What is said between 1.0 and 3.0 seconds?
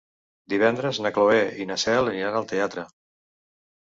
na Cloè i na Cel aniran al teatre.